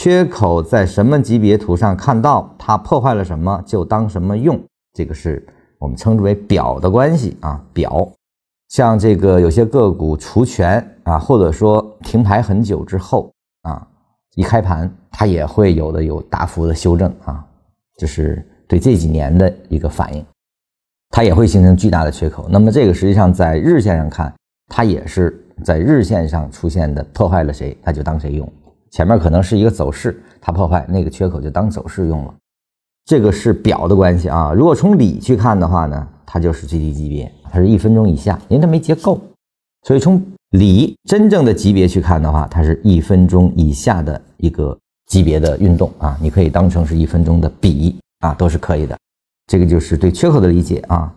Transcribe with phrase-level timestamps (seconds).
[0.00, 4.56] 缺口在什么级别图上看到，它破坏了什么就当什么用，
[4.92, 5.44] 这个是
[5.76, 7.60] 我们称之为表的关系啊。
[7.72, 8.08] 表，
[8.68, 13.28] 像这个有些个股除权啊，或者说停牌很久之后
[13.62, 13.84] 啊，
[14.36, 17.44] 一开盘它也会有的有大幅的修正啊，
[17.96, 20.24] 这是对这几年的一个反应，
[21.10, 22.46] 它也会形成巨大的缺口。
[22.48, 24.32] 那么这个实际上在日线上看，
[24.68, 28.48] 它也是在日线上出现的破坏了谁，它就当谁用。
[28.90, 32.34] 前面可能是一个走势，它破坏那个缺口就当走势用了，
[33.04, 34.52] 这个是表的关系啊。
[34.52, 39.20] 如果从里去看的话呢，它就是最低级别，它是一分钟以下，因为它没结构，
[39.82, 44.76] 所以从里真正的级别去看的话，它是一分钟以下的一个
[45.06, 48.96] 级别的运动啊，你可以当成是一分钟的比啊，都是可以的。
[49.46, 51.14] 这个就是对缺口的理解啊。